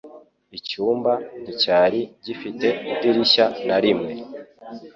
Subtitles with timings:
[0.57, 4.13] Icyumba nticyari gifite idirishya na rimwe.